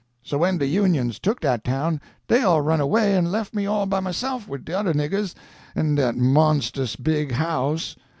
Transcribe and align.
So 0.23 0.39
when 0.39 0.57
de 0.57 0.65
Unions 0.65 1.19
took 1.19 1.39
dat 1.41 1.63
town, 1.63 2.01
dey 2.27 2.41
all 2.41 2.61
run 2.63 2.81
away 2.81 3.15
an' 3.15 3.31
lef' 3.31 3.53
me 3.53 3.67
all 3.67 3.85
by 3.85 3.99
myse'f 3.99 4.47
wid 4.47 4.65
de 4.65 4.73
other 4.73 4.95
niggers 4.95 5.35
in 5.75 5.93
dat 5.93 6.15
mons'us 6.17 6.95
big 6.95 7.33
house. 7.33 7.95